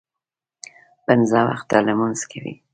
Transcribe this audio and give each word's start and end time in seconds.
پنځه 1.05 1.39
وخته 1.49 1.75
لمونځ 1.87 2.19
کوي. 2.31 2.53